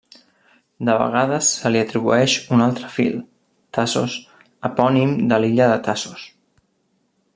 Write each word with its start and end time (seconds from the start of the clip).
De 0.87 0.93
vegades 1.01 1.49
se 1.57 1.71
li 1.73 1.81
atribueix 1.81 2.37
un 2.57 2.65
altre 2.67 2.89
fill, 2.95 3.19
Tasos, 3.79 4.17
epònim 4.71 5.13
de 5.33 5.41
l'illa 5.45 5.69
de 5.75 5.77
Tassos. 5.91 6.25